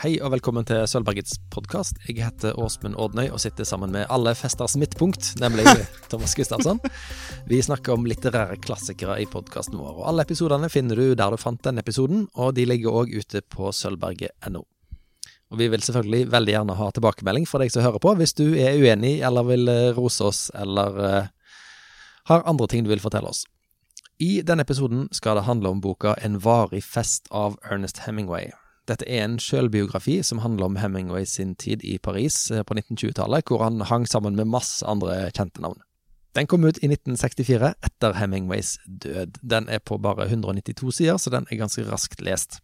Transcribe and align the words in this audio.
Hei 0.00 0.14
og 0.24 0.30
velkommen 0.32 0.64
til 0.64 0.86
Sølvbergets 0.88 1.34
podkast. 1.52 1.98
Jeg 2.08 2.22
heter 2.24 2.56
Åsmund 2.56 2.96
Ordnøy 2.96 3.26
og 3.34 3.40
sitter 3.42 3.66
sammen 3.68 3.90
med 3.92 4.06
alle 4.08 4.32
festers 4.32 4.72
midtpunkt, 4.80 5.34
nemlig 5.42 5.66
Thomas 6.08 6.32
Gustavsson. 6.38 6.78
Vi 7.44 7.58
snakker 7.60 7.92
om 7.92 8.06
litterære 8.08 8.56
klassikere 8.64 9.18
i 9.20 9.26
podkasten 9.28 9.76
vår. 9.76 9.98
og 9.98 10.06
Alle 10.08 10.24
episodene 10.24 10.70
finner 10.72 10.96
du 10.96 11.12
der 11.12 11.34
du 11.34 11.36
fant 11.36 11.60
denne 11.66 11.84
episoden, 11.84 12.22
og 12.32 12.54
de 12.56 12.64
ligger 12.64 12.96
òg 13.02 13.12
ute 13.12 13.42
på 13.44 13.68
sølvberget.no. 13.76 14.62
Og 15.52 15.60
Vi 15.60 15.68
vil 15.68 15.84
selvfølgelig 15.84 16.30
veldig 16.32 16.54
gjerne 16.54 16.78
ha 16.80 16.88
tilbakemelding 16.96 17.44
fra 17.50 17.60
deg 17.60 17.74
som 17.76 17.84
hører 17.84 18.00
på, 18.00 18.14
hvis 18.22 18.32
du 18.40 18.46
er 18.54 18.80
uenig 18.80 19.18
eller 19.20 19.50
vil 19.50 19.68
eh, 19.68 19.90
rose 19.98 20.24
oss 20.24 20.40
eller 20.56 20.96
uh, 20.96 21.28
har 22.32 22.48
andre 22.48 22.70
ting 22.72 22.88
du 22.88 22.92
vil 22.94 23.04
fortelle 23.04 23.28
oss. 23.28 23.44
I 24.16 24.40
denne 24.40 24.64
episoden 24.64 25.10
skal 25.12 25.36
det 25.36 25.44
handle 25.44 25.76
om 25.76 25.84
boka 25.84 26.16
En 26.24 26.40
varig 26.40 26.86
fest 26.88 27.28
av 27.28 27.60
Ernest 27.68 28.06
Hemingway. 28.06 28.48
Dette 28.90 29.06
er 29.06 29.22
en 29.22 29.38
sjølbiografi 29.38 30.16
som 30.26 30.40
handler 30.42 30.66
om 30.66 30.78
Hemingway 30.80 31.26
sin 31.28 31.54
tid 31.54 31.84
i 31.86 31.98
Paris 32.02 32.48
eh, 32.50 32.64
på 32.66 32.74
1920-tallet, 32.74 33.46
hvor 33.46 33.62
han 33.62 33.84
hang 33.86 34.08
sammen 34.10 34.34
med 34.38 34.50
masse 34.50 34.82
andre 34.88 35.28
kjente 35.30 35.62
navn. 35.62 35.78
Den 36.34 36.46
kom 36.50 36.64
ut 36.66 36.78
i 36.78 36.88
1964, 36.90 37.72
etter 37.86 38.16
Hemingways 38.18 38.76
død. 38.86 39.38
Den 39.42 39.68
er 39.70 39.82
på 39.82 39.98
bare 40.02 40.28
192 40.28 41.00
sider, 41.00 41.18
så 41.18 41.30
den 41.34 41.46
er 41.50 41.58
ganske 41.58 41.86
raskt 41.86 42.22
lest. 42.22 42.60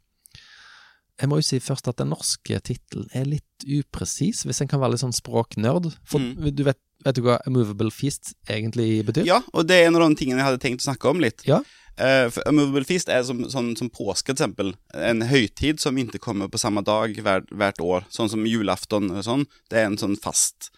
Jeg 1.16 1.30
må 1.30 1.38
jo 1.40 1.46
si 1.48 1.58
først 1.64 1.88
at 1.88 1.98
den 1.98 2.10
norske 2.12 2.58
tittelen 2.60 3.08
er 3.16 3.24
litt 3.26 3.64
upresis, 3.64 4.42
hvis 4.44 4.60
en 4.62 4.70
kan 4.70 4.82
være 4.82 4.94
litt 4.94 5.02
sånn 5.02 5.16
språknerd. 5.16 5.88
For 6.06 6.22
mm. 6.22 6.50
du 6.52 6.62
vet, 6.66 6.78
vet, 7.06 7.16
du 7.16 7.24
hva 7.24 7.38
Movable 7.48 7.90
Feast 7.94 8.34
egentlig 8.50 9.00
betyr? 9.08 9.26
Ja, 9.26 9.40
og 9.54 9.66
det 9.70 9.80
er 9.80 9.88
en 9.88 9.98
av 9.98 10.04
de 10.04 10.18
tingene 10.20 10.42
jeg 10.42 10.50
hadde 10.50 10.62
tenkt 10.62 10.84
å 10.84 10.90
snakke 10.90 11.10
om 11.10 11.22
litt. 11.24 11.46
Ja, 11.48 11.62
Uh, 11.96 12.28
A 12.44 12.52
Movable 12.52 12.84
Feast 12.84 13.08
er 13.08 13.22
som, 13.24 13.40
sånn, 13.48 13.70
som 13.78 13.88
påske, 13.92 14.28
til 14.28 14.36
eksempel. 14.36 14.74
En 14.92 15.24
høytid 15.30 15.80
som 15.80 15.96
ikke 15.96 16.20
kommer 16.22 16.50
på 16.52 16.60
samme 16.60 16.82
dag 16.84 17.16
hver, 17.16 17.46
hvert 17.48 17.80
år. 17.80 18.04
Sånn 18.12 18.30
som 18.32 18.44
julafton 18.48 19.08
og 19.14 19.24
sånn. 19.24 19.46
Det 19.72 19.80
er 19.80 19.88
en 19.88 20.00
sånn 20.00 20.18
fast. 20.20 20.70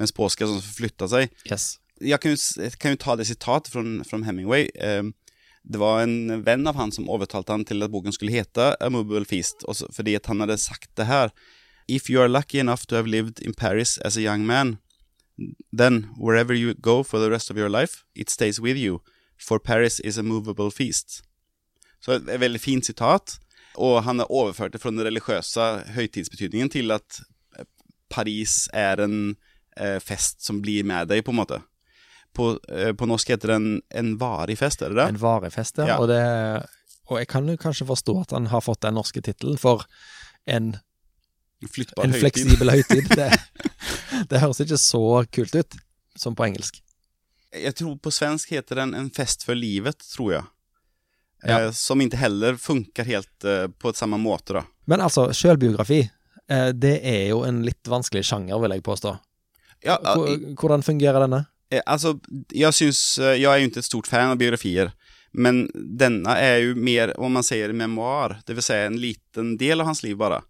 Mens 0.00 0.14
påske 0.16 0.46
er 0.46 0.50
sånn 0.50 0.62
som 0.62 0.70
forflytter 0.70 1.10
seg. 1.12 1.34
Yes. 1.50 1.74
Jeg 2.02 2.18
kan 2.22 2.32
jo, 2.32 2.40
jeg 2.64 2.78
kan 2.80 2.96
jo 2.96 3.02
ta 3.04 3.18
det 3.20 3.28
sitatet 3.28 3.72
fra 3.72 4.22
Hemingway. 4.24 4.70
Uh, 4.80 5.12
det 5.62 5.78
var 5.78 6.02
en 6.02 6.42
venn 6.42 6.66
av 6.66 6.78
han 6.80 6.90
som 6.92 7.10
overtalte 7.12 7.54
han 7.54 7.64
til 7.68 7.84
at 7.84 7.92
boken 7.92 8.14
skulle 8.14 8.34
hete 8.34 8.72
A 8.80 8.88
Movable 8.90 9.28
Feast, 9.28 9.62
også 9.68 9.86
fordi 9.94 10.16
han 10.24 10.42
hadde 10.42 10.58
sagt 10.58 10.90
det 10.98 11.06
her. 11.06 11.30
If 11.86 12.08
you 12.10 12.20
are 12.22 12.28
lucky 12.28 12.58
enough 12.58 12.86
to 12.86 12.96
have 12.96 13.06
lived 13.06 13.40
in 13.40 13.54
Paris 13.54 13.98
as 13.98 14.16
a 14.16 14.22
young 14.22 14.46
man, 14.46 14.78
then 15.72 16.10
wherever 16.16 16.54
you 16.54 16.74
go 16.74 17.02
for 17.02 17.18
the 17.18 17.30
rest 17.30 17.50
of 17.50 17.56
your 17.56 17.68
life, 17.68 18.04
it 18.14 18.30
stays 18.30 18.60
with 18.60 18.76
you. 18.76 19.02
For 19.42 19.58
Paris 19.58 20.00
is 20.00 20.18
a 20.18 20.22
movable 20.22 20.70
feast. 20.70 21.22
Så 22.02 22.16
et, 22.16 22.28
et 22.28 22.40
veldig 22.42 22.60
fint 22.60 22.86
sitat. 22.86 23.38
Og 23.80 24.02
han 24.04 24.20
har 24.20 24.32
overført 24.32 24.74
det 24.74 24.82
fra 24.82 24.92
den 24.92 25.04
religiøse 25.04 25.68
høytidsbetydningen 25.96 26.70
til 26.72 26.92
at 26.92 27.22
eh, 27.58 27.66
Paris 28.12 28.66
er 28.76 29.00
en 29.00 29.16
eh, 29.76 29.98
fest 30.02 30.42
som 30.44 30.60
blir 30.64 30.84
med 30.88 31.08
deg, 31.12 31.24
på 31.24 31.32
en 31.32 31.40
måte. 31.40 31.62
På, 32.36 32.54
eh, 32.68 32.92
på 32.96 33.08
norsk 33.08 33.32
heter 33.32 33.54
det 33.54 33.58
en, 33.60 33.70
en, 34.02 34.14
varig 34.20 34.58
fest, 34.60 34.84
er 34.84 34.92
det 34.92 35.00
det? 35.00 35.08
En 35.14 35.22
varig 35.22 35.52
fest, 35.54 35.80
ja. 35.80 35.98
Og, 35.98 36.08
det, 36.12 36.20
og, 37.08 37.18
jeg 37.20 37.30
kan 37.32 37.48
jo 37.48 37.58
kanskje 37.60 37.88
forstå 37.88 38.16
at 38.26 38.36
han 38.36 38.50
har 38.52 38.64
fått 38.64 38.84
den 38.84 38.96
norske 38.98 39.24
tittelen, 39.24 39.60
for 39.60 39.86
en, 40.44 40.74
en 41.64 42.16
fleksibel 42.18 42.72
høytid. 42.76 43.08
det, 43.20 43.30
det 44.28 44.44
høres 44.44 44.60
ikke 44.64 44.80
så 44.80 45.04
kult 45.32 45.56
ut 45.56 45.80
som 46.18 46.36
på 46.36 46.50
engelsk. 46.50 46.82
Jeg 47.52 47.74
tror 47.76 47.96
på 48.00 48.10
svensk 48.14 48.54
heter 48.54 48.80
den 48.80 48.94
En 48.96 49.10
fest 49.12 49.44
for 49.44 49.58
livet, 49.58 50.00
tror 50.14 50.32
jeg. 50.32 50.44
Ja. 51.42 51.58
Eh, 51.58 51.70
som 51.74 52.00
ikke 52.00 52.20
heller 52.20 52.56
funker 52.60 53.04
helt 53.04 53.44
eh, 53.44 53.66
på 53.68 53.92
samme 53.98 54.18
måte, 54.22 54.60
da. 54.60 54.64
Men 54.86 55.02
altså, 55.02 55.28
sjølbiografi, 55.34 56.04
eh, 56.48 56.68
det 56.70 57.00
er 57.02 57.28
jo 57.32 57.42
en 57.46 57.64
litt 57.66 57.90
vanskelig 57.90 58.24
sjanger, 58.30 58.60
vil 58.62 58.76
jeg 58.76 58.84
påstå. 58.86 59.16
Ja, 59.82 59.98
Hvordan 60.54 60.84
fungerer 60.86 61.24
denne? 61.24 61.44
Eh, 61.72 61.82
altså, 61.86 62.16
jeg 62.54 62.76
syns 62.76 63.00
eh, 63.18 63.38
Jeg 63.40 63.48
er 63.50 63.58
jo 63.58 63.70
ikke 63.70 63.82
et 63.82 63.88
stort 63.88 64.10
fan 64.10 64.30
av 64.30 64.38
biografier. 64.40 64.92
Men 65.32 65.64
denne 65.72 66.34
er 66.36 66.58
jo 66.60 66.76
mer, 66.76 67.14
om 67.16 67.32
man 67.32 67.46
sier 67.46 67.72
memoar, 67.72 68.36
det 68.46 68.56
vil 68.58 68.64
si 68.66 68.76
en 68.76 68.98
liten 69.00 69.54
del 69.60 69.80
av 69.80 69.88
hans 69.88 70.02
liv 70.04 70.18
bare. 70.20 70.42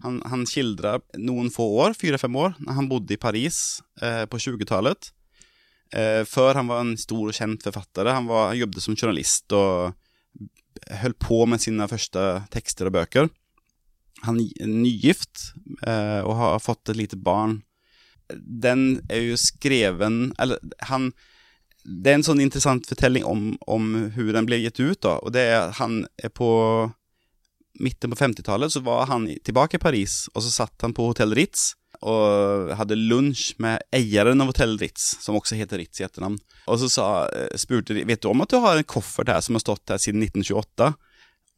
Han, 0.00 0.22
han 0.32 0.46
skildrer 0.48 1.02
noen 1.20 1.50
få 1.52 1.66
år, 1.84 1.92
fire-fem 1.98 2.36
år, 2.40 2.54
når 2.64 2.78
han 2.78 2.88
bodde 2.88 3.14
i 3.14 3.20
Paris 3.20 3.82
eh, 4.00 4.24
på 4.24 4.40
20-tallet. 4.40 5.10
Eh, 5.90 6.22
før 6.28 6.54
han 6.54 6.70
var 6.70 6.84
en 6.84 6.94
stor 7.00 7.30
og 7.30 7.34
kjent 7.34 7.64
forfatter. 7.66 8.10
Han, 8.14 8.28
var, 8.30 8.50
han 8.52 8.60
jobbet 8.60 8.84
som 8.84 8.96
journalist 8.96 9.50
og 9.56 9.96
holdt 11.02 11.18
på 11.22 11.42
med 11.50 11.62
sine 11.62 11.88
første 11.90 12.26
tekster 12.54 12.90
og 12.90 12.94
bøker. 12.98 13.30
Han 14.26 14.38
er 14.42 14.70
nygift 14.70 15.50
eh, 15.86 16.20
og 16.20 16.36
har 16.38 16.62
fått 16.62 16.92
et 16.92 17.00
lite 17.00 17.18
barn. 17.18 17.60
Den 18.30 19.00
er 19.10 19.24
jo 19.24 19.36
skreven 19.40 20.28
Eller 20.38 20.60
han 20.86 21.08
Det 21.82 22.12
er 22.12 22.18
en 22.20 22.22
sånn 22.22 22.42
interessant 22.44 22.86
fortelling 22.86 23.24
om, 23.26 23.56
om 23.66 23.88
hvordan 24.14 24.44
den 24.44 24.46
ble 24.46 24.60
gitt 24.60 24.78
ut. 24.78 25.00
da, 25.02 25.16
og 25.18 25.32
det 25.34 25.48
er 25.50 25.74
Han 25.80 26.04
er 26.22 26.30
på 26.30 26.50
midten 27.80 28.12
på 28.12 28.18
50-tallet 28.20 28.70
så 28.70 28.82
var 28.84 29.08
han 29.08 29.24
tilbake 29.42 29.78
i 29.78 29.82
Paris, 29.82 30.28
og 30.34 30.44
så 30.44 30.50
satt 30.52 30.82
han 30.84 30.92
på 30.92 31.06
hotell 31.08 31.32
Ritz 31.34 31.72
og 32.00 32.72
hadde 32.78 32.96
lunsj 32.96 33.58
med 33.60 33.82
eieren 33.92 34.40
av 34.40 34.50
Hotell 34.52 34.78
Ritz, 34.80 35.18
som 35.20 35.36
også 35.36 35.58
heter 35.58 35.82
Ritz 35.82 36.00
i 36.00 36.06
etternavn. 36.06 36.38
Og 36.70 36.80
så 36.80 36.88
sa, 36.88 37.06
eh, 37.28 37.56
spurte 37.60 37.94
vet 37.94 38.22
du 38.22 38.30
om 38.30 38.40
at 38.40 38.48
du 38.48 38.58
har 38.60 38.76
en 38.76 38.84
koffert 38.84 39.28
her 39.28 39.40
som 39.40 39.54
har 39.54 39.64
stått 39.64 39.88
her 39.92 39.98
siden 40.00 40.22
1928. 40.24 40.94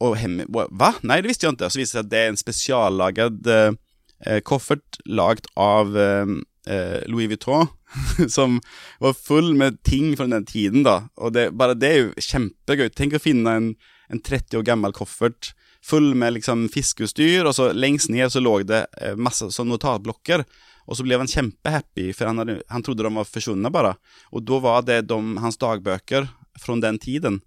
Og 0.02 0.16
Hemmi 0.18 0.44
Hva? 0.50 0.94
Nei, 1.02 1.20
det 1.20 1.30
visste 1.30 1.46
jeg 1.46 1.54
ikke. 1.54 1.70
Så 1.70 1.78
viste 1.78 1.94
det 1.94 2.00
seg 2.00 2.04
at 2.06 2.10
det 2.10 2.18
er 2.18 2.32
en 2.32 2.40
spesiallaget 2.40 3.46
eh, 3.52 4.40
koffert 4.42 4.98
lagd 5.06 5.46
av 5.54 5.96
eh, 5.96 6.26
eh, 6.66 6.98
Louis 7.06 7.30
Vuitton, 7.30 7.68
som 8.36 8.60
var 9.02 9.14
full 9.14 9.54
med 9.54 9.82
ting 9.86 10.16
fra 10.16 10.26
den 10.26 10.46
tiden, 10.48 10.82
da. 10.82 11.08
Og 11.18 11.34
det, 11.36 11.52
bare 11.54 11.78
det 11.78 11.90
er 11.90 11.98
jo 12.00 12.12
kjempegøy. 12.18 12.88
Tenk 12.90 13.18
å 13.18 13.22
finne 13.22 13.58
en, 13.58 13.74
en 14.10 14.22
30 14.22 14.58
år 14.58 14.66
gammel 14.66 14.96
koffert 14.96 15.52
full 15.84 16.12
med 16.14 16.36
liksom 16.38 16.68
fiskeutstyr, 16.72 17.46
og 17.46 17.56
så 17.56 17.70
lengst 17.74 18.10
ned 18.12 18.32
så 18.32 18.42
lå 18.42 18.60
det 18.66 18.84
eh, 19.00 19.16
masse 19.18 19.50
sånn 19.54 19.70
notatblokker. 19.72 20.44
Og 20.90 20.98
så 20.98 21.06
ble 21.06 21.18
han 21.20 21.30
kjempehappy, 21.30 22.08
for 22.16 22.30
han, 22.30 22.42
hadde, 22.42 22.58
han 22.72 22.82
trodde 22.82 23.06
de 23.06 23.14
var 23.14 23.28
forsvunnet 23.28 23.74
bare. 23.74 23.94
Og 24.34 24.42
da 24.46 24.58
var 24.62 24.86
det 24.86 25.04
de, 25.10 25.18
hans 25.42 25.58
dagbøker 25.62 26.26
fra 26.58 26.78
den 26.82 26.98
tiden. 27.02 27.40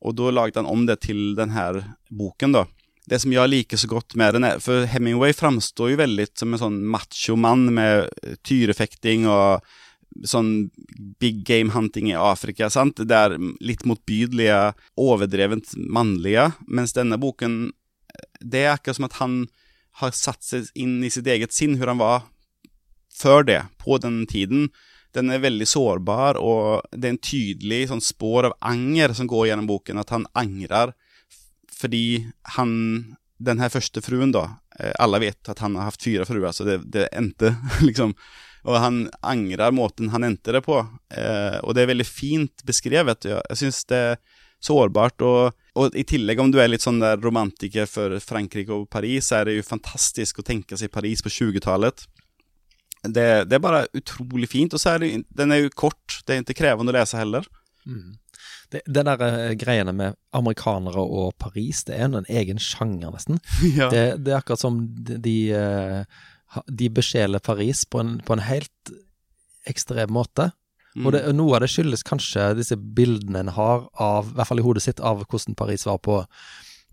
Og 0.00 0.16
da 0.16 0.32
lagde 0.32 0.62
han 0.62 0.68
om 0.70 0.86
det 0.88 1.02
til 1.04 1.34
denne 1.36 1.66
boken, 2.08 2.56
da. 2.56 2.64
Det 3.10 3.18
som 3.20 3.32
jeg 3.34 3.50
liker 3.50 3.80
så 3.80 3.88
godt 3.90 4.14
med 4.20 4.36
den, 4.36 4.46
er 4.46 4.60
For 4.62 4.86
Hemingway 4.88 5.34
framstår 5.36 5.92
jo 5.92 6.00
veldig 6.00 6.26
som 6.38 6.54
en 6.54 6.62
sånn 6.62 6.80
macho 6.92 7.36
mann 7.40 7.66
med 7.74 8.08
tyrefekting 8.46 9.26
og 9.28 9.66
sånn 10.26 10.70
big 11.22 11.44
game 11.46 11.72
hunting 11.74 12.10
i 12.10 12.18
Afrika, 12.18 12.70
sant? 12.70 13.00
Det 13.00 13.16
er 13.16 13.36
litt 13.62 13.84
motbydelige, 13.88 14.74
overdrevent 15.00 15.74
mannlige, 15.76 16.50
mens 16.66 16.96
denne 16.96 17.20
boken 17.20 17.72
Det 18.40 18.64
er 18.64 18.72
akkurat 18.72 18.96
som 18.96 19.06
at 19.06 19.18
han 19.20 19.34
har 20.00 20.14
satt 20.16 20.42
seg 20.44 20.70
inn 20.74 21.02
i 21.04 21.10
sitt 21.12 21.28
eget 21.28 21.52
sinn, 21.54 21.76
hvor 21.78 21.92
han 21.92 22.00
var 22.00 22.24
før 23.14 23.44
det, 23.46 23.60
på 23.78 23.98
den 24.02 24.24
tiden. 24.26 24.70
Den 25.14 25.30
er 25.30 25.42
veldig 25.42 25.66
sårbar, 25.68 26.38
og 26.38 26.86
det 26.94 27.08
er 27.08 27.14
en 27.14 27.22
tydelig 27.22 27.80
sånn 27.90 28.02
spår 28.04 28.50
av 28.50 28.56
anger 28.72 29.14
som 29.16 29.28
går 29.30 29.50
gjennom 29.50 29.70
boken, 29.70 30.00
at 30.00 30.12
han 30.14 30.28
angrer 30.34 30.94
fordi 31.80 32.28
han 32.58 33.16
Den 33.40 33.56
her 33.56 33.70
første 33.72 34.02
fruen, 34.04 34.34
da 34.36 34.60
eh, 34.78 34.92
Alle 35.00 35.16
vet 35.22 35.48
at 35.48 35.62
han 35.64 35.78
har 35.78 35.88
hatt 35.88 36.02
fire 36.02 36.26
fruer, 36.28 36.52
så 36.52 36.66
det, 36.66 36.82
det 36.92 37.06
endte 37.16 37.54
liksom 37.88 38.12
og 38.68 38.76
han 38.82 39.00
angrer 39.24 39.72
måten 39.72 40.10
han 40.12 40.26
endte 40.26 40.52
det 40.56 40.62
på. 40.66 40.80
Eh, 41.14 41.58
og 41.64 41.74
det 41.74 41.84
er 41.84 41.92
veldig 41.94 42.06
fint 42.08 42.64
beskrevet. 42.68 43.24
Jeg, 43.28 43.40
jeg 43.48 43.60
syns 43.62 43.82
det 43.88 44.00
er 44.12 44.20
sårbart. 44.60 45.24
Og, 45.24 45.56
og, 45.74 45.96
i 45.96 46.04
tillegg, 46.06 46.40
om 46.42 46.52
du 46.52 46.60
er 46.60 46.70
litt 46.70 46.84
sånn 46.84 47.00
der 47.02 47.20
romantiker 47.22 47.88
for 47.90 48.16
Frankrike 48.24 48.74
og 48.76 48.88
Paris, 48.92 49.30
så 49.30 49.40
er 49.40 49.48
det 49.48 49.58
jo 49.58 49.68
fantastisk 49.68 50.40
å 50.40 50.46
tenke 50.46 50.78
seg 50.80 50.92
Paris 50.92 51.24
på 51.24 51.32
20-tallet. 51.32 52.06
Det, 53.00 53.28
det, 53.48 53.56
er 53.56 53.64
bare 53.64 53.86
utrolig 53.96 54.50
fint. 54.52 54.76
Og 54.76 54.82
så 54.82 54.94
er 54.94 55.04
det, 55.04 55.12
den 55.36 55.54
er 55.54 55.64
jo 55.64 55.76
kort. 55.86 56.20
Det 56.26 56.36
er 56.36 56.44
ikke 56.44 56.60
krevende 56.62 56.92
å 56.92 56.98
lese 56.98 57.20
heller. 57.20 57.48
Mm. 57.88 58.18
Det, 58.70 58.84
det, 58.86 59.02
der 59.02 59.22
uh, 59.24 59.52
greiene 59.58 59.92
med 59.96 60.18
amerikanere 60.36 61.02
og 61.02 61.32
Paris, 61.42 61.82
det 61.88 61.96
er 61.96 62.06
en 62.06 62.28
egen 62.28 62.60
sjanger, 62.62 63.10
nesten. 63.10 63.40
ja. 63.78 63.88
det, 63.90 64.04
det, 64.22 64.34
er 64.34 64.42
akkurat 64.42 64.62
som 64.62 64.84
de, 64.84 65.16
de 65.24 65.38
uh, 65.56 66.28
de 66.66 66.88
besjeler 66.90 67.42
Paris 67.42 67.84
på 67.86 68.00
en, 68.02 68.16
på 68.26 68.36
en 68.36 68.44
helt 68.44 68.94
ekstrem 69.70 70.12
måte. 70.12 70.50
Mm. 70.96 71.06
Og 71.06 71.12
det, 71.14 71.20
noe 71.38 71.54
av 71.54 71.62
det 71.62 71.70
skyldes 71.70 72.02
kanskje 72.06 72.48
disse 72.58 72.76
bildene 72.76 73.44
en 73.44 73.52
har 73.54 73.86
av, 74.02 74.32
i 74.32 74.38
hvert 74.38 74.50
fall 74.50 74.62
i 74.62 74.66
hodet 74.66 74.82
sitt, 74.84 75.02
av 75.02 75.22
hvordan 75.22 75.58
Paris 75.58 75.86
var 75.86 76.00
på, 76.02 76.18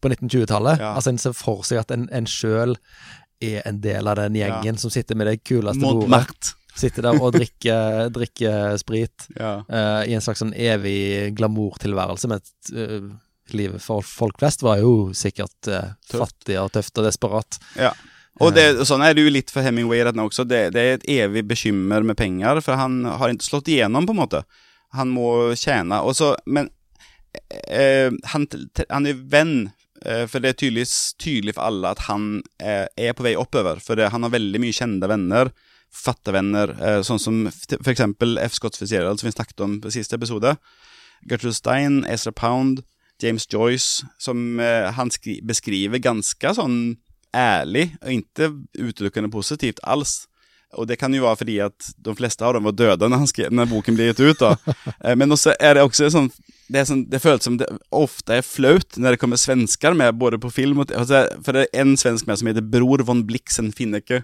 på 0.01 0.12
1920-tallet. 0.12 0.83
Ja. 0.83 0.94
Altså 0.94 1.13
En 1.13 1.21
ser 1.21 1.38
for 1.38 1.65
seg 1.68 1.81
at 1.81 1.94
en, 1.95 2.06
en 2.13 2.30
sjøl 2.30 2.77
er 3.44 3.65
en 3.69 3.81
del 3.81 4.09
av 4.09 4.18
den 4.19 4.38
gjengen 4.38 4.75
ja. 4.75 4.81
som 4.81 4.94
sitter 4.94 5.18
med 5.18 5.30
det 5.30 5.39
kuleste 5.45 5.81
bordet. 5.81 6.54
Sitter 6.77 7.07
der 7.07 7.18
og 7.18 7.33
drikker, 7.33 8.09
drikker 8.18 8.75
sprit 8.77 9.30
ja. 9.33 9.63
uh, 9.65 10.04
i 10.06 10.13
en 10.13 10.21
slags 10.21 10.44
sånn 10.44 10.54
evig 10.54 11.33
glamourtilværelse. 11.38 12.30
Med 12.30 12.44
et 12.45 12.74
uh, 12.77 13.07
livet 13.57 13.81
for 13.81 14.06
folk 14.06 14.38
flest 14.42 14.62
var 14.65 14.83
jo 14.83 15.09
sikkert 15.18 15.71
uh, 15.74 15.95
fattig 16.12 16.59
og 16.62 16.69
tøft 16.77 17.01
og 17.01 17.09
desperat. 17.09 17.57
Ja. 17.81 17.95
Och 18.39 18.53
det, 18.53 18.85
sånn 18.85 19.01
er 19.01 19.15
det 19.17 19.25
jo 19.25 19.33
litt 19.33 19.51
for 19.53 19.65
Hemingway 19.65 20.03
redan 20.03 20.21
også. 20.25 20.45
Det, 20.47 20.67
det 20.75 20.81
er 20.81 20.97
et 20.97 21.07
evig 21.23 21.45
bekymmer 21.49 22.05
med 22.05 22.17
penger, 22.19 22.61
for 22.65 22.77
han 22.79 23.01
har 23.07 23.33
ikke 23.33 23.47
slått 23.47 23.71
igjennom 23.73 24.05
på 24.07 24.13
en 24.13 24.21
måte. 24.21 24.43
Han 24.97 25.11
må 25.13 25.55
tjene. 25.57 26.03
Og 26.05 26.15
så, 26.17 26.33
men 26.45 26.69
eh, 27.65 28.13
han, 28.33 28.47
han 28.91 29.09
er 29.09 29.23
venn, 29.31 29.55
eh, 30.05 30.25
for 30.29 30.43
det 30.43 30.53
er 30.53 30.59
tydelig, 30.61 30.85
tydelig 31.21 31.57
for 31.57 31.69
alle 31.69 31.95
at 31.95 32.05
han 32.07 32.43
eh, 32.61 32.85
er 32.85 33.17
på 33.17 33.25
vei 33.25 33.33
oppover. 33.39 33.81
For 33.83 33.99
det, 33.99 34.11
han 34.13 34.27
har 34.27 34.35
veldig 34.35 34.61
mye 34.63 34.75
kjente 34.75 35.09
venner, 35.09 35.51
forfattervenner, 35.97 36.75
eh, 36.77 36.99
sånn 37.07 37.21
som 37.23 37.41
eksempel 37.49 38.37
F. 38.43 38.59
Scott 38.59 38.77
Fitzgerald, 38.77 39.21
som 39.21 39.31
vi 39.31 39.33
snakket 39.33 39.65
om 39.65 39.79
på 39.81 39.93
siste 39.97 40.19
episode. 40.19 40.53
Gertrude 41.25 41.57
Stein, 41.57 42.03
Ezra 42.05 42.35
Pound, 42.35 42.83
James 43.23 43.47
Joyce, 43.49 44.05
som 44.21 44.59
eh, 44.61 44.91
han 44.93 45.09
beskriver 45.47 46.03
ganske 46.03 46.53
sånn 46.53 46.79
ærlig, 47.35 47.91
og 48.01 48.13
ikke 48.13 48.51
utelukkende 48.79 49.31
positivt 49.33 49.79
alls. 49.83 50.25
Og 50.75 50.88
det 50.89 50.97
kan 51.00 51.13
jo 51.15 51.24
være 51.24 51.39
fordi 51.39 51.57
at 51.63 51.89
de 52.03 52.13
fleste 52.15 52.44
av 52.44 52.57
dem 52.57 52.68
var 52.68 52.75
døde 52.75 53.07
når, 53.07 53.25
skrev, 53.31 53.53
når 53.56 53.69
boken 53.71 53.95
ble 53.95 54.09
gitt 54.09 54.24
ut. 54.24 54.44
da. 54.44 54.56
Eh, 55.06 55.15
men 55.15 55.31
også 55.31 55.53
er 55.62 55.77
det 55.77 55.83
også 55.85 56.09
sånn 56.09 56.31
det, 56.74 56.81
sånn, 56.89 57.06
det 57.07 57.21
føles 57.24 57.45
som 57.45 57.56
det 57.59 57.68
ofte 57.95 58.39
er 58.39 58.44
flaut 58.44 58.97
når 59.00 59.13
det 59.13 59.19
kommer 59.21 59.39
svensker 59.39 59.94
med, 59.95 60.18
både 60.19 60.39
på 60.41 60.50
film 60.51 60.81
og 60.83 60.89
For 60.91 61.56
det 61.56 61.68
er 61.69 61.79
en 61.79 61.94
svensk 62.00 62.27
med 62.27 62.41
som 62.41 62.50
heter 62.50 62.65
Bror 62.65 63.03
von 63.07 63.21
Blixen 63.27 63.69
Finneke, 63.75 64.23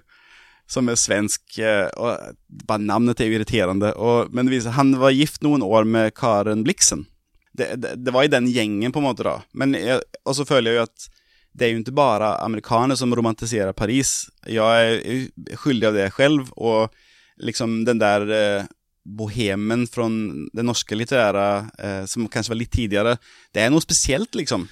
som 0.68 0.92
er 0.92 1.00
svensk. 1.00 1.42
Eh, 1.62 1.88
og 1.96 2.36
Bare 2.68 2.84
navnet 2.84 3.22
er 3.22 3.32
jo 3.32 3.40
irriterende. 3.40 3.94
Og, 3.96 4.34
men 4.36 4.52
han 4.52 4.96
var 5.00 5.16
gift 5.16 5.44
noen 5.46 5.64
år 5.64 5.88
med 5.88 6.12
Karen 6.20 6.66
Blixen. 6.68 7.06
Det, 7.54 7.76
det, 7.80 7.96
det 8.04 8.12
var 8.12 8.26
i 8.26 8.34
den 8.34 8.50
gjengen, 8.52 8.92
på 8.92 9.00
en 9.00 9.08
måte, 9.08 9.24
da. 9.24 9.38
Men 9.54 9.78
og 9.78 10.36
så 10.36 10.44
føler 10.50 10.74
jeg 10.74 10.82
jo 10.82 10.88
at 10.90 11.10
det 11.54 11.66
är 11.66 11.70
ju 11.70 11.78
inte 11.78 11.92
bara 11.92 12.36
amerikaner 12.38 12.96
som 12.96 13.16
romantiserar 13.16 13.74
Paris. 13.74 14.30
Jag 14.46 14.86
är 14.86 15.56
skyldig 15.56 15.88
av 15.88 15.94
det 15.94 16.12
själv 16.12 16.52
och 16.52 16.94
liksom 17.38 17.86
den 17.86 18.00
där 18.00 18.22
eh, 18.32 18.64
bohemen 19.06 19.88
från 19.88 20.34
det 20.54 20.64
norske 20.64 20.96
litterære, 20.96 21.66
eh, 21.78 22.06
som 22.06 22.28
kanskje 22.28 22.52
var 22.52 22.60
litt 22.60 22.72
tidligere, 22.72 23.18
det 23.52 23.66
er 23.66 23.74
noe 23.74 23.84
spesielt, 23.84 24.36
liksom. 24.36 24.68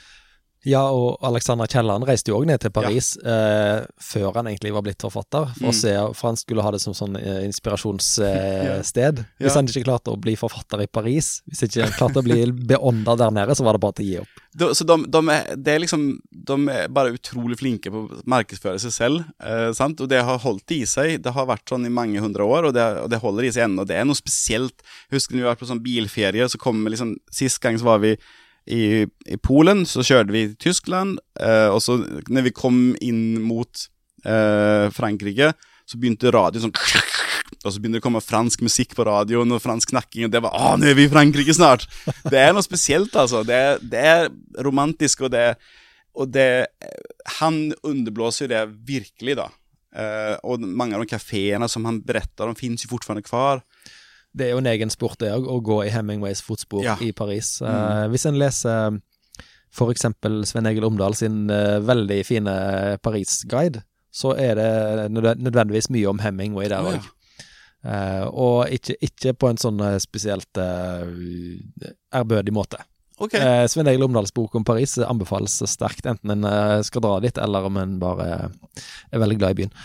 Ja, 0.67 0.83
og 0.93 1.17
Alexander 1.25 1.65
Kielland 1.69 2.05
reiste 2.05 2.29
jo 2.29 2.37
òg 2.37 2.45
ned 2.45 2.61
til 2.61 2.69
Paris 2.73 3.15
ja. 3.17 3.33
eh, 3.33 3.85
før 3.97 4.35
han 4.37 4.49
egentlig 4.51 4.73
var 4.75 4.83
blitt 4.85 5.01
forfatter, 5.01 5.47
for, 5.57 5.71
mm. 5.71 5.77
se, 5.77 5.93
for 6.17 6.29
han 6.29 6.37
skulle 6.37 6.65
ha 6.65 6.73
det 6.75 6.81
som 6.83 6.93
sånn 6.97 7.17
eh, 7.17 7.41
inspirasjonssted. 7.47 9.21
ja. 9.23 9.25
Hvis 9.41 9.57
han 9.57 9.69
ikke 9.69 9.87
klarte 9.87 10.13
å 10.13 10.19
bli 10.21 10.35
forfatter 10.37 10.83
i 10.85 10.89
Paris, 10.91 11.39
hvis 11.49 11.65
ikke 11.65 11.87
han 11.87 11.95
klarte 11.97 12.21
å 12.21 12.25
bli 12.27 12.45
beånda 12.73 13.17
der 13.23 13.33
nede, 13.39 13.55
så 13.57 13.65
var 13.65 13.77
det 13.77 13.81
bare 13.87 13.97
til 13.97 14.05
å 14.05 14.09
gi 14.11 14.19
opp. 14.21 14.43
De, 14.51 14.67
så 14.77 14.85
de, 14.85 14.97
de, 15.15 15.21
er, 15.33 15.49
er 15.73 15.81
liksom, 15.81 16.05
de 16.51 16.57
er 16.75 16.93
bare 16.93 17.15
utrolig 17.15 17.57
flinke 17.57 17.93
på 17.93 18.03
å 18.03 18.21
markedsføre 18.29 18.83
seg 18.83 18.93
selv, 18.93 19.25
eh, 19.41 19.71
sant? 19.77 20.03
og 20.03 20.11
det 20.13 20.21
har 20.27 20.43
holdt 20.45 20.75
i 20.77 20.83
seg. 20.89 21.17
Det 21.25 21.33
har 21.33 21.49
vært 21.49 21.73
sånn 21.73 21.89
i 21.89 21.93
mange 21.93 22.21
hundre 22.21 22.45
år, 22.45 22.69
og 22.69 22.77
det, 22.77 22.85
og 23.01 23.09
det 23.09 23.21
holder 23.23 23.49
i 23.49 23.53
seg 23.55 23.65
ennå. 23.65 23.87
Det 23.89 23.97
er 23.97 24.05
noe 24.05 24.19
spesielt. 24.19 24.85
Husker 25.09 25.33
du 25.33 25.41
vi 25.41 25.49
var 25.49 25.57
på 25.57 25.65
sånn 25.69 25.81
bilferie, 25.81 26.45
så 26.51 26.61
kom 26.61 26.85
liksom 26.85 27.17
Sist 27.33 27.57
gang 27.63 27.77
så 27.79 27.87
var 27.87 28.01
vi 28.03 28.11
i, 28.69 29.07
i 29.25 29.37
Polen 29.41 29.85
så 29.89 30.03
kjørte 30.05 30.33
vi 30.33 30.45
til 30.51 30.57
Tyskland, 30.69 31.17
eh, 31.41 31.67
og 31.71 31.81
så 31.81 31.97
når 32.29 32.49
vi 32.49 32.53
kom 32.55 32.79
inn 33.01 33.41
mot 33.43 33.87
eh, 34.25 34.87
Frankrike, 34.93 35.51
så 35.89 35.99
begynte 35.99 36.33
radioen 36.33 36.69
sånn 36.69 36.77
Og 37.61 37.73
så 37.73 37.81
begynte 37.81 37.99
det 37.99 38.01
å 38.01 38.05
komme 38.07 38.23
fransk 38.23 38.63
musikk 38.65 38.95
på 38.97 39.03
radioen, 39.05 39.51
og 39.53 39.61
fransk 39.61 39.91
snakking, 39.91 40.25
og 40.25 40.31
det 40.33 40.39
var 40.41 40.55
'Å, 40.55 40.77
nå 40.79 40.87
er 40.87 40.95
vi 40.97 41.05
i 41.05 41.11
Frankrike 41.11 41.53
snart!' 41.53 41.83
Det 42.25 42.39
er 42.39 42.55
noe 42.55 42.65
spesielt, 42.65 43.13
altså. 43.13 43.43
Det 43.45 43.81
det 43.83 44.01
er 44.01 44.29
romantisk, 44.63 45.27
og 45.27 45.31
det, 45.35 45.57
og 46.15 46.31
det 46.31 46.67
Han 47.41 47.73
underblåser 47.83 48.47
jo 48.47 48.53
det 48.55 48.63
virkelig, 48.87 49.35
da. 49.37 49.49
Eh, 49.93 50.37
og 50.47 50.63
mange 50.63 50.95
av 50.95 51.03
de 51.03 51.11
kafeene 51.11 51.67
som 51.69 51.85
han 51.85 51.99
beretter 52.01 52.47
om, 52.47 52.55
fins 52.55 52.85
jo 52.85 52.93
fortsatt 52.95 53.21
kvar 53.27 53.61
det 54.31 54.47
er 54.47 54.53
jo 54.55 54.61
en 54.61 54.69
egen 54.71 54.91
sport 54.93 55.19
det 55.21 55.31
å 55.35 55.59
gå 55.63 55.81
i 55.85 55.91
Hemingways 55.91 56.41
fotspor 56.45 56.85
ja. 56.85 56.95
i 57.03 57.11
Paris. 57.15 57.57
Mm. 57.63 57.71
Uh, 57.71 58.03
hvis 58.13 58.27
en 58.29 58.39
leser 58.39 58.99
f.eks. 59.71 60.05
Sven 60.49 60.67
Egil 60.69 60.87
Omdal 60.87 61.15
sin 61.19 61.45
uh, 61.51 61.79
veldig 61.83 62.19
fine 62.27 62.53
Paris-guide, 63.03 63.83
så 64.11 64.35
er 64.35 64.59
det 64.59 65.07
nødvendigvis 65.11 65.91
mye 65.91 66.11
om 66.11 66.19
Hemingway 66.23 66.71
der 66.71 66.87
òg. 66.93 67.01
Ja. 67.01 67.17
Uh, 67.81 68.25
og 68.29 68.57
ikke, 68.71 68.95
ikke, 69.01 69.33
på 69.41 69.49
en 69.49 69.59
sånn 69.59 69.79
spesielt 70.03 70.59
ærbødig 72.13 72.53
måte. 72.53 72.83
Okay. 73.21 73.67
Sven 73.69 73.89
Egil 73.89 74.05
Omdals 74.07 74.33
bok 74.33 74.55
om 74.57 74.63
Paris 74.65 74.95
anbefales 75.05 75.59
sterkt, 75.69 76.07
enten 76.09 76.33
en 76.33 76.85
skal 76.85 77.03
dra 77.05 77.19
dit, 77.21 77.37
eller 77.37 77.67
om 77.67 77.75
en 77.77 77.99
bare 78.01 78.29
er 78.41 79.21
veldig 79.21 79.37
glad 79.37 79.53
i 79.53 79.59
byen. 79.61 79.75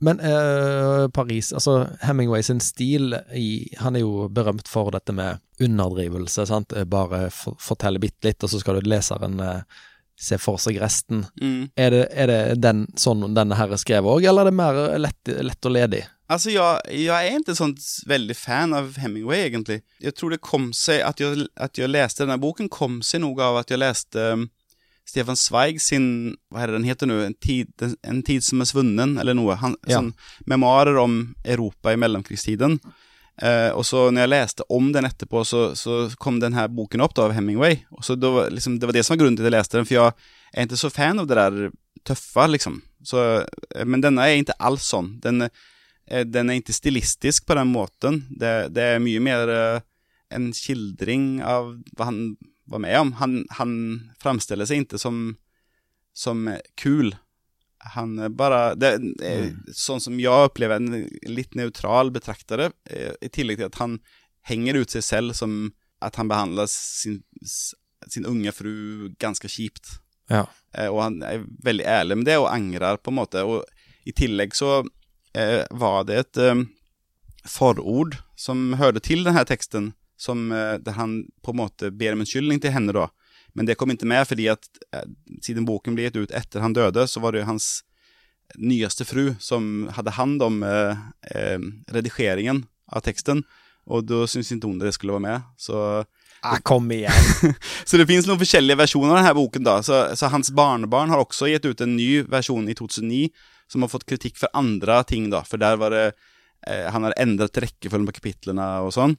Men 0.00 0.20
eh, 0.20 1.08
Paris, 1.08 1.52
altså 1.52 1.86
Hemingway 2.02 2.42
sin 2.42 2.60
stil 2.60 3.16
i, 3.32 3.76
Han 3.80 3.96
er 3.96 4.04
jo 4.04 4.28
berømt 4.28 4.68
for 4.68 4.92
dette 4.92 5.14
med 5.16 5.40
underdrivelse, 5.62 6.46
sant. 6.50 6.74
Eh, 6.76 6.84
bare 6.84 7.28
for, 7.32 7.56
fortelle 7.62 8.02
bitte 8.02 8.28
litt, 8.28 8.42
og 8.44 8.52
så 8.52 8.60
skal 8.60 8.80
du 8.80 8.90
leseren 8.90 9.40
eh, 9.40 9.62
se 10.20 10.38
for 10.40 10.60
seg 10.60 10.80
resten. 10.80 11.24
Mm. 11.40 11.70
Er, 11.76 11.94
det, 11.94 12.04
er, 12.12 12.32
det, 12.32 12.60
den 12.64 12.84
sånn 13.00 13.24
denne 13.36 13.56
her 13.56 13.72
er 13.72 13.80
skrevet 13.80 14.12
òg, 14.12 14.28
eller 14.28 14.46
er 14.46 14.52
det 14.52 14.60
mer 14.60 14.82
lett, 15.00 15.32
lett 15.48 15.68
og 15.68 15.76
ledig? 15.76 16.02
Altså, 16.26 16.50
jeg, 16.50 17.04
jeg 17.06 17.30
er 17.30 17.38
ikke 17.38 17.54
sånn 17.54 17.76
veldig 18.10 18.36
fan 18.36 18.74
av 18.74 18.96
Hemingway, 19.00 19.44
egentlig. 19.46 19.80
Jeg 20.02 20.16
tror 20.18 20.34
det 20.34 20.42
kom 20.44 20.72
seg 20.76 21.04
at 21.06 21.22
jeg, 21.22 21.46
at 21.54 21.78
jeg 21.78 21.92
leste 21.92 22.24
denne 22.24 22.40
boken, 22.42 22.68
kom 22.72 22.98
seg 23.06 23.22
noe 23.22 23.44
av 23.46 23.60
at 23.62 23.72
jeg 23.72 23.80
leste 23.80 24.24
Stefan 25.06 25.38
Zweig 25.38 25.80
sin, 25.82 26.06
hva 26.50 26.64
er 26.64 26.70
det 26.70 26.80
den 26.80 26.88
heter 26.88 27.08
nå, 27.08 27.20
en 27.22 27.36
tid, 27.38 27.70
en 28.02 28.22
tid 28.26 28.44
som 28.44 28.62
er 28.62 28.68
svunnen, 28.68 29.16
eller 29.22 29.36
noe. 29.38 29.54
Han, 29.60 29.76
ja. 29.86 30.00
sånn, 30.00 30.12
memoarer 30.50 30.98
om 30.98 31.20
Europa 31.46 31.94
i 31.94 32.00
mellomkrigstiden. 32.00 32.80
Eh, 33.42 33.70
og 33.76 33.84
så 33.84 34.06
når 34.08 34.24
jeg 34.24 34.32
leste 34.32 34.66
om 34.72 34.90
den 34.94 35.06
etterpå, 35.06 35.44
så, 35.46 35.68
så 35.78 36.06
kom 36.18 36.40
denne 36.42 36.66
boken 36.72 37.04
opp 37.04 37.14
da, 37.16 37.28
av 37.28 37.36
Hemingway. 37.36 37.78
Og 37.94 38.02
så 38.06 38.16
det 38.18 38.32
var, 38.32 38.50
liksom, 38.50 38.80
det 38.80 38.90
var 38.90 38.96
det 38.96 39.04
som 39.06 39.14
var 39.14 39.22
grunnen 39.22 39.38
til 39.38 39.46
at 39.46 39.50
jeg 39.52 39.56
leste 39.58 39.78
den, 39.78 39.88
for 39.88 39.98
jeg 39.98 40.14
er 40.56 40.68
ikke 40.68 40.82
så 40.82 40.92
fan 40.92 41.22
av 41.22 41.30
det 41.30 41.38
der 41.38 41.58
tøffe, 42.06 42.46
liksom. 42.50 42.80
Så, 43.06 43.22
eh, 43.74 43.86
men 43.86 44.02
denne 44.04 44.26
er 44.26 44.40
ikke 44.40 44.58
alls 44.58 44.88
sånn. 44.90 45.14
Den, 45.22 45.46
eh, 45.46 46.24
den, 46.26 46.50
er 46.50 46.60
ikke 46.60 46.76
stilistisk 46.76 47.46
på 47.46 47.58
den 47.58 47.70
måten. 47.70 48.24
Det, 48.30 48.72
det 48.74 48.90
er 48.94 49.04
mye 49.04 49.22
mer 49.22 49.54
eh, 49.54 49.86
en 50.34 50.50
skildring 50.56 51.36
av 51.46 51.76
hva 51.94 52.10
han 52.10 52.20
var 52.66 52.82
med 52.82 53.00
om. 53.00 53.12
Han, 53.20 53.38
han 53.58 53.72
framställer 54.22 54.68
seg 54.68 54.84
ikke 54.84 55.00
som, 55.00 55.36
som 56.16 56.46
kul. 56.78 57.14
Han 57.94 58.18
bare 58.36 58.74
det, 58.74 58.96
mm. 58.98 59.72
Sånn 59.76 60.02
som 60.02 60.18
jeg 60.20 60.50
opplever 60.50 60.80
en 60.80 61.06
litt 61.30 61.54
nøytral 61.58 62.10
betraktere, 62.14 62.72
eh, 62.90 63.14
i 63.22 63.30
tillegg 63.30 63.60
til 63.60 63.70
at 63.70 63.82
han 63.82 63.98
henger 64.46 64.80
ut 64.82 64.94
seg 64.94 65.04
selv 65.04 65.36
som 65.38 65.74
at 66.04 66.18
han 66.20 66.28
behandler 66.30 66.68
sin, 66.70 67.22
sin 68.06 68.26
unge 68.28 68.52
fru 68.54 69.08
ganske 69.22 69.48
kjipt. 69.50 69.98
Ja. 70.30 70.44
Eh, 70.74 70.88
og 70.90 71.02
han 71.02 71.20
er 71.24 71.46
veldig 71.64 71.86
ærlig 71.86 72.20
med 72.20 72.28
det, 72.28 72.38
og 72.42 72.50
angrer 72.52 73.00
på 73.00 73.12
en 73.12 73.20
måte. 73.20 73.44
Og 73.46 73.64
i 74.06 74.14
tillegg 74.16 74.56
så 74.56 74.80
eh, 75.36 75.62
var 75.70 76.06
det 76.08 76.20
et 76.22 76.42
eh, 76.42 76.64
forord 77.46 78.18
som 78.38 78.74
hørte 78.80 79.02
til 79.04 79.26
denne 79.26 79.46
teksten, 79.48 79.92
som, 80.16 80.50
eh, 80.52 80.92
han 80.96 81.18
på 81.44 81.54
en 81.54 81.60
måte 81.60 81.90
ber 81.92 82.16
om 82.16 82.24
unnskyldning 82.24 82.62
til 82.62 82.74
henne, 82.74 82.94
da. 82.96 83.08
Men 83.56 83.68
det 83.68 83.78
kom 83.80 83.92
ikke 83.92 84.08
med 84.08 84.26
fordi 84.28 84.50
at 84.52 84.68
eh, 84.92 85.08
siden 85.44 85.66
boken 85.68 85.96
ble 85.96 86.08
gitt 86.08 86.18
ut 86.20 86.34
etter 86.36 86.64
han 86.64 86.76
døde, 86.76 87.06
så 87.08 87.22
var 87.24 87.36
det 87.36 87.46
hans 87.48 87.82
nyeste 88.60 89.04
fru 89.08 89.34
som 89.42 89.88
hadde 89.96 90.14
hand 90.16 90.42
om 90.44 90.62
eh, 90.62 91.06
eh, 91.32 91.58
redigeringen 91.92 92.66
av 92.92 93.04
teksten. 93.06 93.44
Og 93.86 94.06
da 94.06 94.24
syntes 94.26 94.52
ikke 94.52 94.68
hun 94.68 94.80
det 94.82 94.94
skulle 94.96 95.16
være 95.16 95.28
med, 95.28 95.50
så 95.60 96.04
Ah, 96.46 96.58
kom 96.62 96.90
igjen! 96.92 97.12
så 97.88 97.98
det 97.98 98.04
finnes 98.06 98.26
noen 98.28 98.38
forskjellige 98.38 98.78
versjoner 98.78 99.14
av 99.14 99.18
denne 99.18 99.34
boken. 99.38 99.64
da, 99.66 99.80
så, 99.82 100.02
så, 100.14 100.28
hans 100.30 100.52
barnebarn 100.54 101.10
har 101.10 101.22
også 101.22 101.48
gitt 101.50 101.64
ut 101.66 101.80
en 101.82 101.96
ny 101.96 102.20
versjon 102.30 102.68
i 102.68 102.76
2009, 102.76 103.30
som 103.72 103.82
har 103.82 103.90
fått 103.90 104.06
kritikk 104.06 104.36
for 104.38 104.52
andre 104.54 105.00
ting. 105.08 105.30
da, 105.32 105.42
For 105.48 105.58
der 105.58 105.80
var 105.80 105.94
det 105.94 106.04
eh, 106.68 106.86
Han 106.92 107.08
har 107.08 107.16
endret 107.18 107.58
rekkefølgen 107.64 108.06
på 108.10 108.18
kapitlene 108.20 108.68
og 108.84 108.92
sånn. 108.94 109.16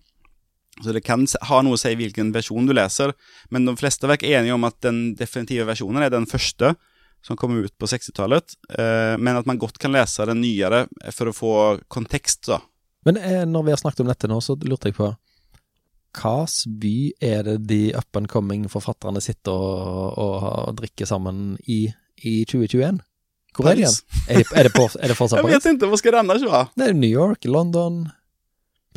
Så 0.84 0.94
det 0.94 1.04
kan 1.06 1.26
ha 1.50 1.62
noe 1.66 1.78
å 1.78 1.82
si 1.82 1.94
hvilken 1.98 2.30
versjon 2.36 2.68
du 2.70 2.76
leser, 2.76 3.14
men 3.50 3.66
de 3.66 3.76
fleste 3.80 4.10
er 4.10 4.24
enige 4.38 4.56
om 4.56 4.68
at 4.68 4.78
den 4.86 5.12
definitive 5.18 5.66
versjonen 5.70 6.06
er 6.06 6.14
den 6.14 6.28
første, 6.30 6.76
som 7.26 7.40
kom 7.40 7.58
ut 7.58 7.74
på 7.82 7.90
60-tallet, 7.90 8.58
eh, 8.78 9.16
men 9.18 9.40
at 9.40 9.48
man 9.50 9.60
godt 9.60 9.80
kan 9.82 9.96
lese 9.96 10.28
den 10.30 10.44
nyere 10.44 10.86
for 11.12 11.32
å 11.32 11.36
få 11.36 11.54
kontekst, 11.92 12.46
da. 12.52 12.62
Men 13.10 13.18
eh, 13.18 13.44
når 13.50 13.66
vi 13.66 13.74
har 13.74 13.82
snakket 13.82 14.04
om 14.06 14.12
dette 14.12 14.30
nå, 14.30 14.38
så 14.44 14.58
lurte 14.68 14.92
jeg 14.92 15.00
på 15.00 15.10
hvilken 16.18 16.80
by 16.82 16.98
er 17.22 17.44
det 17.46 17.58
de 17.70 17.82
up 17.98 18.18
and 18.18 18.30
coming 18.32 18.64
forfatterne 18.72 19.22
sitter 19.22 19.54
og, 19.54 20.16
og, 20.18 20.46
og 20.70 20.78
drikker 20.80 21.10
sammen 21.10 21.58
i 21.70 21.88
i 22.26 22.46
2021? 22.46 23.02
Hvor 23.58 23.70
er 23.72 23.78
de 23.78 23.84
igjen? 23.86 23.98
Er, 24.28 24.42
de, 24.42 24.46
er, 24.54 24.68
det, 24.68 24.74
på, 24.76 24.86
er 25.00 25.12
det 25.12 25.18
fortsatt 25.18 25.42
Paris? 25.42 25.54
Jeg 25.54 25.64
vet 25.64 25.78
ikke, 25.78 25.90
hva 25.92 26.00
skal 26.02 26.14
det 26.14 26.22
ellers 26.24 26.46
være? 26.46 26.64
Det 26.78 26.88
New 26.98 27.10
York, 27.10 27.46
London, 27.50 28.00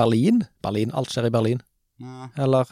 Berlin. 0.00 0.42
Berlin, 0.64 0.92
alt 0.96 1.12
skjer 1.12 1.28
i 1.28 1.32
Berlin. 1.32 1.62
Eller 2.38 2.68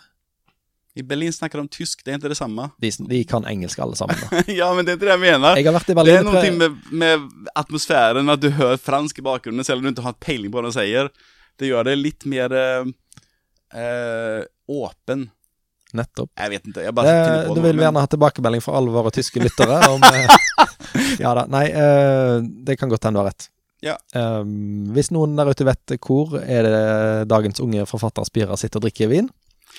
I 0.99 1.02
Berlin 1.06 1.32
snakker 1.32 1.61
de 1.62 1.68
tysk, 1.70 2.00
det 2.04 2.12
er 2.14 2.18
ikke 2.18 2.30
det 2.32 2.38
samme. 2.40 2.70
De, 2.82 2.90
de 3.11 3.20
kan 3.28 3.44
engelsk 3.47 3.78
alle 3.85 3.94
sammen. 3.99 4.18
Ja, 4.61 4.73
men 4.75 4.85
det 4.87 4.94
er 4.94 4.99
ikke 4.99 5.06
det 5.06 5.14
jeg 5.16 5.25
mener. 5.25 5.56
Jeg 5.61 5.64
Det 6.08 6.14
er 6.16 6.25
noe 6.26 6.50
med, 6.58 6.78
med 6.90 7.50
atmosfæren, 7.54 8.28
at 8.35 8.40
du 8.42 8.49
hører 8.50 8.80
fransk 8.82 9.20
i 9.20 9.26
bakgrunnen, 9.26 9.64
selv 9.66 9.78
om 9.78 9.87
du 9.87 9.92
ikke 9.92 10.06
har 10.08 10.16
peiling 10.18 10.50
på 10.52 10.58
hva 10.58 10.66
de 10.70 10.75
sier. 10.75 11.11
Det 11.58 11.70
gjør 11.70 11.87
det 11.90 11.97
litt 11.99 12.26
mer 12.30 12.54
eh, 12.54 12.90
eh, 13.75 14.42
åpen. 14.68 15.28
Nettopp. 15.99 16.28
Jeg 16.37 16.50
vet 16.52 16.66
ikke, 16.68 16.82
jeg 16.85 16.92
bare 16.94 17.12
det, 17.14 17.47
på 17.49 17.54
Du 17.54 17.61
noe, 17.61 17.66
vil 17.68 17.76
men- 17.78 17.85
gjerne 17.87 18.02
ha 18.04 18.11
tilbakemelding 18.12 18.61
fra 18.64 18.75
alle 18.76 18.92
våre 18.92 19.12
tyske 19.14 19.40
lyttere. 19.40 19.78
Om, 19.88 20.02
eh, 20.04 20.66
ja 21.25 21.30
da, 21.38 21.47
nei, 21.49 21.66
eh, 21.70 22.35
det 22.66 22.76
kan 22.80 22.90
godt 22.92 23.06
hende 23.08 23.16
du 23.20 23.23
har 23.25 23.30
rett. 23.30 23.49
Ja. 23.85 23.94
Um, 24.14 24.88
hvis 24.94 25.12
noen 25.14 25.37
der 25.38 25.52
ute 25.52 25.66
vet 25.68 25.99
hvor 26.02 26.35
er 26.40 26.66
det 26.66 27.28
dagens 27.30 27.61
unge 27.62 27.85
forfatter 27.87 28.26
Spira 28.26 28.58
sitter 28.58 28.80
og 28.80 28.88
drikker 28.88 29.11
vin? 29.12 29.30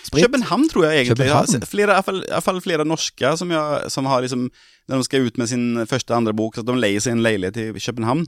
Sprit? 0.06 0.24
København 0.24 0.70
tror 0.72 0.86
jeg 0.88 1.02
egentlig. 1.02 1.18
København? 1.18 1.66
Flere, 1.68 1.98
i, 2.00 2.14
hvert 2.30 2.46
fall, 2.46 2.62
flere 2.64 2.86
norske 2.88 3.34
som, 3.38 3.52
jeg, 3.52 3.92
som 3.92 4.08
har 4.08 4.24
liksom 4.24 4.48
Når 4.88 5.02
de 5.02 5.04
skal 5.04 5.26
ut 5.28 5.38
med 5.38 5.50
sin 5.52 5.86
første 5.90 6.16
andre 6.16 6.34
bok, 6.34 6.56
så 6.56 6.64
de 6.66 6.78
leier 6.80 7.04
seg 7.04 7.18
en 7.18 7.24
leilighet 7.26 7.60
i 7.60 7.84
København. 7.84 8.24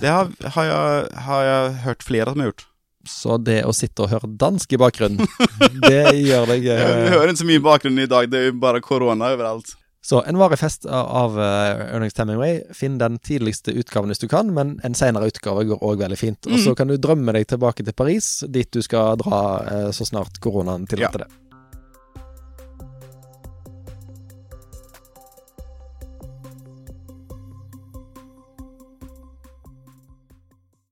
Det 0.00 0.10
har, 0.10 0.30
har, 0.56 0.64
jeg, 0.64 1.04
har 1.26 1.44
jeg 1.46 1.74
hørt 1.84 2.02
flere 2.02 2.32
som 2.32 2.42
har 2.42 2.50
gjort. 2.50 2.66
Så 3.08 3.36
det 3.38 3.60
å 3.68 3.72
sitte 3.76 4.04
og 4.04 4.10
høre 4.10 4.28
dansk 4.40 4.74
i 4.74 4.80
bakgrunnen, 4.80 5.28
det 5.88 6.16
gjør 6.24 6.48
deg 6.54 6.66
Jeg 6.66 6.80
eh, 6.80 7.10
hører 7.12 7.30
ikke 7.30 7.42
så 7.42 7.48
mye 7.48 7.60
i 7.60 7.64
bakgrunnen 7.64 8.04
i 8.04 8.10
dag, 8.10 8.28
det 8.32 8.40
er 8.40 8.46
jo 8.48 8.54
bare 8.62 8.80
korona 8.84 9.30
overalt. 9.36 9.74
Så 10.04 10.20
en 10.28 10.36
varig 10.36 10.58
fest 10.60 10.84
av 10.86 11.38
uh, 11.40 11.94
Ernest 11.96 12.18
Hemingway, 12.20 12.58
finn 12.76 12.98
den 13.00 13.16
tidligste 13.24 13.72
utgaven 13.72 14.12
hvis 14.12 14.20
du 14.20 14.26
kan, 14.28 14.50
men 14.52 14.76
en 14.84 14.96
senere 14.98 15.30
utgave 15.32 15.64
går 15.70 15.80
òg 15.80 16.02
veldig 16.04 16.18
fint. 16.20 16.50
Og 16.50 16.60
så 16.60 16.74
kan 16.76 16.92
du 16.92 16.98
drømme 17.00 17.32
deg 17.32 17.48
tilbake 17.48 17.86
til 17.86 17.96
Paris, 17.96 18.28
dit 18.52 18.68
du 18.68 18.84
skal 18.84 19.16
dra 19.22 19.40
eh, 19.64 19.88
så 19.96 20.04
snart 20.04 20.36
koronaen 20.44 20.84
tillater 20.90 21.24
det. 21.24 21.30